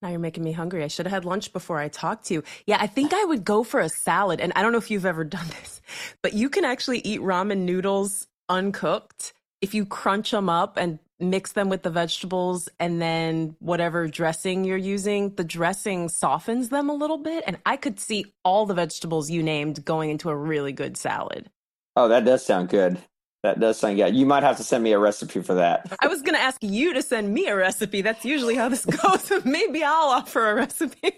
Now 0.00 0.08
you're 0.08 0.18
making 0.18 0.42
me 0.42 0.52
hungry. 0.52 0.82
I 0.82 0.88
should 0.88 1.04
have 1.04 1.12
had 1.12 1.26
lunch 1.26 1.52
before 1.52 1.78
I 1.78 1.88
talked 1.88 2.24
to 2.26 2.34
you. 2.34 2.44
Yeah, 2.66 2.78
I 2.80 2.86
think 2.86 3.12
I 3.12 3.22
would 3.24 3.44
go 3.44 3.62
for 3.62 3.80
a 3.80 3.90
salad. 3.90 4.40
And 4.40 4.54
I 4.56 4.62
don't 4.62 4.72
know 4.72 4.78
if 4.78 4.90
you've 4.90 5.04
ever 5.04 5.24
done 5.38 5.46
this, 5.60 5.82
but 6.22 6.32
you 6.32 6.48
can 6.48 6.64
actually 6.64 7.00
eat 7.00 7.20
ramen 7.20 7.58
noodles 7.58 8.26
uncooked 8.48 9.34
if 9.60 9.74
you 9.74 9.84
crunch 9.84 10.30
them 10.30 10.48
up 10.48 10.78
and 10.78 10.98
mix 11.18 11.52
them 11.52 11.68
with 11.68 11.82
the 11.82 11.90
vegetables 11.90 12.70
and 12.78 13.02
then 13.02 13.54
whatever 13.58 14.08
dressing 14.08 14.64
you're 14.64 14.78
using, 14.78 15.34
the 15.34 15.44
dressing 15.44 16.08
softens 16.08 16.70
them 16.70 16.88
a 16.88 16.94
little 16.94 17.18
bit. 17.18 17.44
And 17.46 17.58
I 17.66 17.76
could 17.76 18.00
see 18.00 18.32
all 18.42 18.64
the 18.64 18.72
vegetables 18.72 19.28
you 19.28 19.42
named 19.42 19.84
going 19.84 20.08
into 20.08 20.30
a 20.30 20.34
really 20.34 20.72
good 20.72 20.96
salad. 20.96 21.50
Oh, 21.96 22.08
that 22.08 22.24
does 22.24 22.46
sound 22.46 22.70
good. 22.70 22.96
That 23.42 23.58
does 23.58 23.78
sound 23.78 23.96
good. 23.96 24.14
You 24.14 24.26
might 24.26 24.42
have 24.42 24.58
to 24.58 24.62
send 24.62 24.84
me 24.84 24.92
a 24.92 24.98
recipe 24.98 25.40
for 25.40 25.54
that. 25.54 25.90
I 26.00 26.08
was 26.08 26.20
going 26.20 26.34
to 26.34 26.40
ask 26.40 26.62
you 26.62 26.92
to 26.92 27.02
send 27.02 27.32
me 27.32 27.46
a 27.46 27.56
recipe. 27.56 28.02
That's 28.02 28.24
usually 28.24 28.54
how 28.54 28.68
this 28.68 28.84
goes. 29.02 29.32
Maybe 29.44 29.82
I'll 29.82 30.10
offer 30.10 30.50
a 30.50 30.54
recipe. 30.54 31.12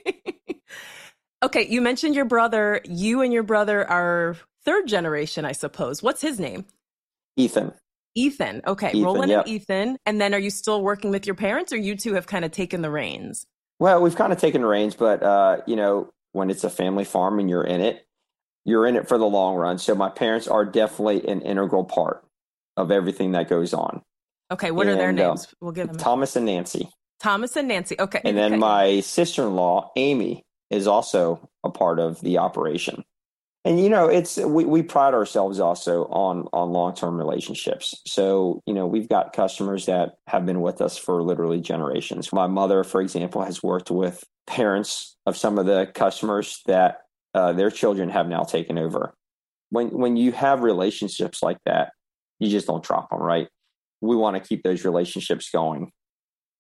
okay, 1.43 1.67
you 1.67 1.81
mentioned 1.81 2.14
your 2.14 2.25
brother. 2.25 2.81
You 2.85 3.23
and 3.23 3.33
your 3.33 3.43
brother 3.43 3.88
are 3.88 4.37
third 4.64 4.87
generation, 4.87 5.45
I 5.45 5.52
suppose. 5.52 6.02
What's 6.02 6.23
his 6.23 6.38
name? 6.38 6.64
Ethan. 7.37 7.73
Ethan. 8.14 8.62
Okay, 8.67 8.91
Ethan, 8.91 9.02
Roland 9.02 9.31
yep. 9.31 9.47
and 9.47 9.55
Ethan. 9.55 9.97
And 10.07 10.21
then 10.21 10.33
are 10.33 10.38
you 10.38 10.50
still 10.50 10.81
working 10.83 11.11
with 11.11 11.26
your 11.26 11.35
parents 11.35 11.73
or 11.73 11.76
you 11.76 11.97
two 11.97 12.14
have 12.14 12.26
kind 12.26 12.45
of 12.45 12.52
taken 12.52 12.83
the 12.83 12.91
reins? 12.91 13.47
Well, 13.81 14.00
we've 14.00 14.14
kind 14.14 14.33
of 14.33 14.38
taken 14.38 14.61
the 14.61 14.69
reins, 14.69 14.95
but 14.95 15.25
uh, 15.25 15.62
you 15.67 15.75
know, 15.75 16.11
when 16.33 16.50
it's 16.50 16.62
a 16.62 16.71
family 16.71 17.05
farm 17.05 17.41
and 17.41 17.50
you're 17.50 17.64
in 17.64 17.81
it, 17.81 18.07
you're 18.64 18.87
in 18.87 18.97
it 18.97 19.09
for 19.09 19.19
the 19.19 19.26
long 19.26 19.57
run. 19.57 19.78
So 19.78 19.95
my 19.95 20.09
parents 20.09 20.47
are 20.49 20.64
definitely 20.64 21.26
an 21.28 21.42
integral 21.42 21.85
part 21.85 22.25
of 22.76 22.90
everything 22.90 23.33
that 23.33 23.49
goes 23.49 23.75
on. 23.75 24.02
Okay, 24.50 24.71
what 24.71 24.87
and, 24.87 24.97
are 24.97 25.00
their 25.00 25.09
uh, 25.09 25.28
names? 25.28 25.47
Uh, 25.47 25.57
we'll 25.61 25.73
give 25.73 25.88
them 25.88 25.97
Thomas 25.97 26.37
and 26.37 26.47
Nancy. 26.47 26.88
Thomas 27.21 27.57
and 27.57 27.69
Nancy. 27.69 27.97
Okay. 27.99 28.21
And 28.25 28.37
then 28.37 28.52
okay. 28.52 28.59
my 28.59 29.00
sister-in-law 29.00 29.92
Amy 29.97 30.42
is 30.71 30.87
also 30.87 31.49
a 31.64 31.71
part 31.71 32.00
of 32.00 32.21
the 32.21 32.38
operation. 32.38 33.04
And 33.64 33.78
you 33.78 33.88
know, 33.88 34.09
it's 34.09 34.38
we, 34.38 34.64
we 34.64 34.83
pride 34.83 35.14
ourselves 35.14 35.61
also 35.61 36.07
on 36.07 36.49
on 36.52 36.73
long-term 36.73 37.16
relationships. 37.16 37.95
So, 38.07 38.61
you 38.66 38.75
know, 38.75 38.88
we've 38.88 39.09
got 39.09 39.33
customers 39.33 39.87
that 39.87 40.16
have 40.26 40.45
been 40.45 40.62
with 40.62 40.81
us 40.81 40.99
for 40.99 41.23
literally 41.23 41.61
generations. 41.61 42.33
My 42.33 42.49
mother, 42.49 42.83
for 42.83 43.00
example, 43.00 43.45
has 43.45 43.62
worked 43.62 43.90
with 43.90 44.25
parents 44.49 45.16
of 45.26 45.37
some 45.37 45.59
of 45.61 45.66
the 45.66 45.87
customers 45.95 46.61
that 46.66 47.02
uh, 47.35 47.53
their 47.53 47.71
children 47.71 48.09
have 48.11 48.29
now 48.29 48.43
taken 48.43 48.79
over. 48.79 49.15
When 49.71 49.89
when 49.89 50.17
you 50.17 50.33
have 50.33 50.62
relationships 50.62 51.43
like 51.43 51.59
that, 51.65 51.93
you 52.39 52.51
just 52.51 52.67
don't 52.67 52.85
drop 52.85 53.11
them, 53.11 53.21
right? 53.21 53.49
We 54.01 54.17
want 54.17 54.37
to 54.37 54.47
keep 54.47 54.62
those 54.62 54.85
relationships 54.85 55.49
going. 55.51 55.93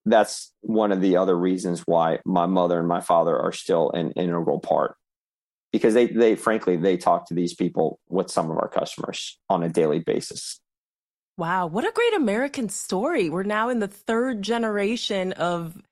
That's 0.04 0.52
one 0.60 0.92
of 0.92 1.00
the 1.00 1.16
other 1.16 1.36
reasons 1.36 1.82
why 1.86 2.18
my 2.24 2.46
mother 2.46 2.78
and 2.78 2.88
my 2.88 3.00
father 3.00 3.38
are 3.38 3.52
still 3.52 3.90
an 3.90 4.12
integral 4.12 4.60
part 4.60 4.96
because 5.72 5.94
they 5.94 6.06
they 6.06 6.36
frankly 6.36 6.76
they 6.76 6.96
talk 6.96 7.26
to 7.26 7.34
these 7.34 7.54
people 7.54 7.98
with 8.08 8.30
some 8.30 8.50
of 8.50 8.56
our 8.58 8.68
customers 8.68 9.38
on 9.48 9.62
a 9.62 9.68
daily 9.68 9.98
basis. 9.98 10.60
Wow, 11.38 11.66
what 11.66 11.86
a 11.86 11.92
great 11.92 12.14
American 12.14 12.68
story. 12.68 13.30
We're 13.30 13.42
now 13.42 13.70
in 13.70 13.78
the 13.78 13.88
third 13.88 14.42
generation 14.42 15.32
of 15.32 15.82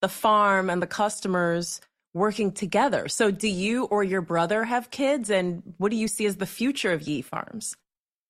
the 0.00 0.08
farm 0.08 0.70
and 0.70 0.80
the 0.80 0.86
customers 0.86 1.80
working 2.16 2.50
together. 2.50 3.08
So, 3.08 3.30
do 3.30 3.46
you 3.46 3.84
or 3.84 4.02
your 4.02 4.22
brother 4.22 4.64
have 4.64 4.90
kids, 4.90 5.30
and 5.30 5.62
what 5.76 5.90
do 5.90 5.96
you 5.96 6.08
see 6.08 6.26
as 6.26 6.36
the 6.36 6.46
future 6.46 6.92
of 6.92 7.02
Yee 7.02 7.22
Farms? 7.22 7.76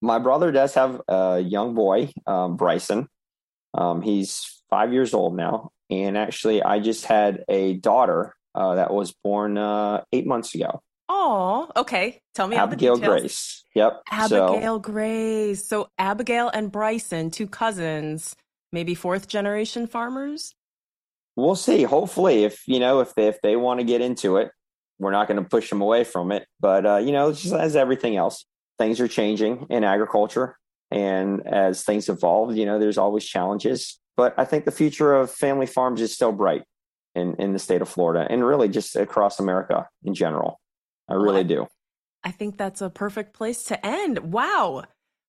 My 0.02 0.18
brother 0.18 0.52
does 0.52 0.74
have 0.74 1.00
a 1.08 1.40
young 1.40 1.74
boy, 1.74 2.12
um, 2.26 2.56
Bryson. 2.56 3.08
Um, 3.72 4.02
he's 4.02 4.62
five 4.68 4.92
years 4.92 5.14
old 5.14 5.36
now, 5.36 5.70
and 5.88 6.18
actually, 6.18 6.62
I 6.62 6.80
just 6.80 7.06
had 7.06 7.44
a 7.48 7.74
daughter 7.74 8.34
uh, 8.54 8.74
that 8.74 8.92
was 8.92 9.14
born 9.24 9.56
uh, 9.56 10.02
eight 10.12 10.26
months 10.26 10.54
ago. 10.54 10.82
Oh, 11.08 11.70
okay. 11.76 12.20
Tell 12.34 12.48
me 12.48 12.56
Abigail 12.56 12.96
Grace. 12.96 13.62
Yep. 13.74 14.02
Abigail 14.10 14.60
so, 14.60 14.78
Grace. 14.80 15.66
So 15.66 15.88
Abigail 15.98 16.48
and 16.48 16.72
Bryson, 16.72 17.30
two 17.30 17.46
cousins, 17.46 18.34
maybe 18.72 18.96
fourth 18.96 19.28
generation 19.28 19.86
farmers 19.86 20.54
we'll 21.36 21.54
see. 21.54 21.84
Hopefully, 21.84 22.44
if 22.44 22.66
you 22.66 22.80
know 22.80 23.00
if 23.00 23.14
they 23.14 23.28
if 23.28 23.40
they 23.42 23.56
want 23.56 23.80
to 23.80 23.84
get 23.84 24.00
into 24.00 24.38
it, 24.38 24.50
we're 24.98 25.12
not 25.12 25.28
going 25.28 25.42
to 25.42 25.48
push 25.48 25.70
them 25.70 25.80
away 25.80 26.04
from 26.04 26.32
it. 26.32 26.46
But 26.58 26.86
uh, 26.86 26.96
you 26.96 27.12
know, 27.12 27.32
just 27.32 27.52
as 27.52 27.76
everything 27.76 28.16
else, 28.16 28.44
things 28.78 29.00
are 29.00 29.08
changing 29.08 29.66
in 29.70 29.84
agriculture, 29.84 30.56
and 30.90 31.46
as 31.46 31.84
things 31.84 32.08
evolve, 32.08 32.56
you 32.56 32.66
know, 32.66 32.78
there's 32.78 32.98
always 32.98 33.24
challenges. 33.24 34.00
But 34.16 34.34
I 34.38 34.44
think 34.44 34.64
the 34.64 34.72
future 34.72 35.14
of 35.14 35.30
family 35.30 35.66
farms 35.66 36.00
is 36.00 36.12
still 36.12 36.32
bright 36.32 36.64
in 37.14 37.36
in 37.36 37.52
the 37.52 37.58
state 37.58 37.82
of 37.82 37.88
Florida, 37.88 38.26
and 38.28 38.44
really 38.44 38.68
just 38.68 38.96
across 38.96 39.38
America 39.38 39.86
in 40.04 40.14
general. 40.14 40.58
I 41.08 41.14
really 41.14 41.44
do. 41.44 41.68
I 42.24 42.32
think 42.32 42.58
that's 42.58 42.80
a 42.80 42.90
perfect 42.90 43.34
place 43.34 43.62
to 43.64 43.86
end. 43.86 44.32
Wow. 44.32 44.82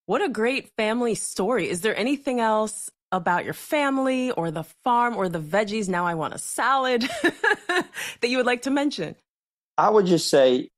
What 0.08 0.24
a 0.24 0.30
great 0.30 0.72
family 0.76 1.14
story. 1.14 1.70
Is 1.70 1.82
there 1.82 1.96
anything 1.96 2.40
else 2.40 2.90
about 3.12 3.46
your 3.46 3.54
family 3.54 4.32
or 4.32 4.52
the 4.52 4.64
farm 4.84 5.16
or 5.16 5.30
the 5.30 5.40
veggies? 5.40 5.88
Now 5.88 6.06
I 6.06 6.16
want 6.16 6.34
a 6.34 6.38
salad 6.38 7.02
that 7.24 7.88
you 8.24 8.38
would 8.38 8.46
like 8.46 8.64
to 8.64 8.72
mention. 8.72 9.16
I 9.78 9.90
would 9.90 10.06
just 10.06 10.30
say, 10.30 10.70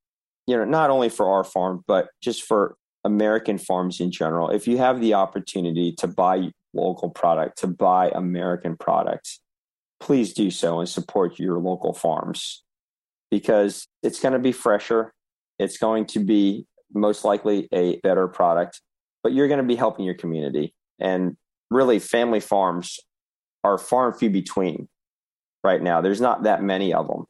you 0.47 0.57
know, 0.57 0.65
not 0.65 0.89
only 0.89 1.09
for 1.09 1.31
our 1.31 1.43
farm, 1.43 1.83
but 1.87 2.09
just 2.21 2.43
for 2.43 2.75
American 3.03 3.57
farms 3.57 3.99
in 3.99 4.11
general, 4.11 4.49
if 4.49 4.67
you 4.67 4.77
have 4.77 4.99
the 4.99 5.13
opportunity 5.13 5.93
to 5.93 6.07
buy 6.07 6.51
local 6.73 7.09
product, 7.09 7.59
to 7.59 7.67
buy 7.67 8.11
American 8.13 8.75
products, 8.75 9.39
please 9.99 10.33
do 10.33 10.51
so 10.51 10.79
and 10.79 10.89
support 10.89 11.39
your 11.39 11.59
local 11.59 11.93
farms 11.93 12.63
because 13.31 13.87
it's 14.03 14.19
going 14.19 14.33
to 14.33 14.39
be 14.39 14.51
fresher. 14.51 15.13
It's 15.59 15.77
going 15.77 16.05
to 16.07 16.19
be 16.19 16.65
most 16.93 17.23
likely 17.23 17.67
a 17.71 17.97
better 17.97 18.27
product, 18.27 18.81
but 19.23 19.33
you're 19.33 19.47
going 19.47 19.59
to 19.59 19.63
be 19.63 19.75
helping 19.75 20.05
your 20.05 20.15
community. 20.15 20.73
And 20.99 21.37
really, 21.69 21.99
family 21.99 22.39
farms 22.39 22.99
are 23.63 23.77
far 23.77 24.07
and 24.07 24.17
few 24.17 24.29
between 24.29 24.87
right 25.63 25.81
now. 25.81 26.01
There's 26.01 26.21
not 26.21 26.43
that 26.43 26.63
many 26.63 26.93
of 26.93 27.07
them. 27.07 27.25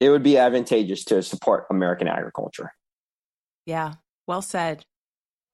It 0.00 0.10
would 0.10 0.22
be 0.22 0.36
advantageous 0.36 1.04
to 1.06 1.22
support 1.22 1.66
American 1.70 2.08
agriculture. 2.08 2.72
Yeah, 3.66 3.94
well 4.26 4.42
said. 4.42 4.84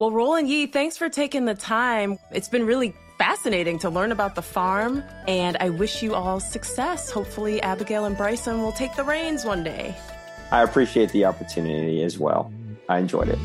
Well, 0.01 0.11
Roland 0.13 0.49
Yee, 0.49 0.67
thanks 0.67 0.97
for 0.97 1.09
taking 1.09 1.45
the 1.45 1.55
time. 1.55 2.19
It's 2.31 2.49
been 2.49 2.65
really 2.65 2.95
fascinating 3.19 3.81
to 3.81 3.91
learn 3.91 4.13
about 4.13 4.37
the 4.37 4.43
farm, 4.43 5.03
and 5.27 5.57
I 5.59 5.71
wish 5.71 6.03
you 6.03 6.15
all 6.15 6.41
success. 6.41 7.11
Hopefully, 7.11 7.61
Abigail 7.61 8.05
and 8.05 8.17
Bryson 8.17 8.63
will 8.63 8.73
take 8.73 8.95
the 8.95 9.05
reins 9.05 9.45
one 9.45 9.65
day. 9.65 9.97
I 10.51 10.63
appreciate 10.63 11.11
the 11.11 11.25
opportunity 11.25 12.03
as 12.03 12.19
well. 12.19 12.53
I 12.89 12.99
enjoyed 12.99 13.29
it. 13.29 13.39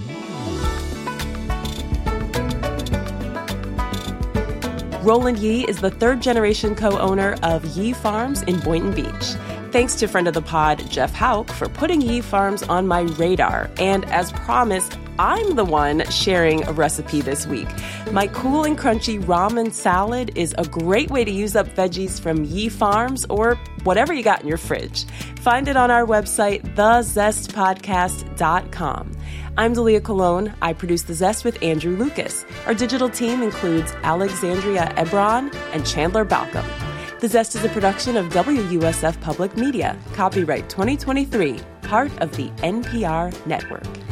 Roland 5.03 5.37
Yee 5.39 5.65
is 5.67 5.81
the 5.81 5.91
third 5.91 6.21
generation 6.21 6.75
co 6.75 6.97
owner 6.97 7.35
of 7.43 7.65
Yee 7.75 7.91
Farms 7.91 8.41
in 8.43 8.57
Boynton 8.61 8.93
Beach. 8.93 9.35
Thanks 9.73 9.95
to 9.95 10.07
friend 10.07 10.27
of 10.27 10.35
the 10.35 10.41
pod, 10.43 10.87
Jeff 10.87 11.15
Hauk, 11.15 11.49
for 11.49 11.67
putting 11.67 11.99
Yee 11.99 12.21
Farms 12.21 12.61
on 12.61 12.87
my 12.87 13.01
radar. 13.01 13.71
And 13.77 14.05
as 14.11 14.31
promised, 14.31 14.99
I'm 15.17 15.55
the 15.55 15.65
one 15.65 16.07
sharing 16.11 16.63
a 16.67 16.71
recipe 16.71 17.21
this 17.21 17.47
week. 17.47 17.67
My 18.11 18.27
cool 18.27 18.65
and 18.65 18.77
crunchy 18.77 19.19
ramen 19.19 19.73
salad 19.73 20.37
is 20.37 20.53
a 20.59 20.67
great 20.67 21.09
way 21.09 21.25
to 21.25 21.31
use 21.31 21.55
up 21.55 21.67
veggies 21.69 22.21
from 22.21 22.43
Yee 22.43 22.69
Farms 22.69 23.25
or 23.31 23.55
whatever 23.83 24.13
you 24.13 24.21
got 24.21 24.43
in 24.43 24.47
your 24.47 24.59
fridge. 24.59 25.05
Find 25.41 25.67
it 25.67 25.75
on 25.75 25.89
our 25.89 26.05
website, 26.05 26.61
thezestpodcast.com. 26.75 29.11
I'm 29.57 29.73
Dalia 29.73 30.03
Colon. 30.03 30.53
I 30.61 30.73
produce 30.73 31.01
The 31.01 31.15
Zest 31.15 31.43
with 31.43 31.63
Andrew 31.63 31.97
Lucas. 31.97 32.45
Our 32.67 32.75
digital 32.75 33.09
team 33.09 33.41
includes 33.41 33.91
Alexandria 34.03 34.93
Ebron 34.97 35.51
and 35.73 35.83
Chandler 35.83 36.25
Balcom. 36.25 36.92
The 37.23 37.29
Zest 37.29 37.55
is 37.55 37.63
a 37.63 37.69
production 37.69 38.17
of 38.17 38.33
WUSF 38.33 39.21
Public 39.21 39.55
Media. 39.55 39.97
Copyright 40.11 40.67
2023, 40.67 41.57
part 41.83 42.11
of 42.21 42.35
the 42.35 42.49
NPR 42.57 43.33
network. 43.47 44.02